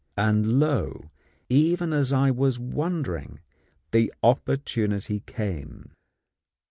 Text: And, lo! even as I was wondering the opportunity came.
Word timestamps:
And, 0.17 0.57
lo! 0.59 1.11
even 1.47 1.93
as 1.93 2.11
I 2.11 2.31
was 2.31 2.57
wondering 2.59 3.39
the 3.91 4.11
opportunity 4.23 5.19
came. 5.27 5.91